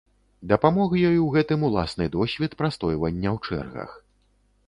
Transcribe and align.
Дапамог 0.51 0.95
ёй 1.09 1.17
у 1.25 1.27
гэтым 1.35 1.65
уласны 1.67 2.07
досвед 2.17 2.51
прастойвання 2.61 3.29
ў 3.35 3.51
чэргах. 3.51 3.91